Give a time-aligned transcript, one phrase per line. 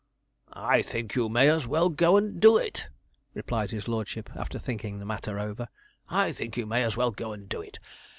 [0.53, 2.87] 'I think you may as well go and do it,'
[3.35, 5.67] replied his lordship, after thinking the matter over;
[6.09, 7.77] 'I think you may as well go and do it.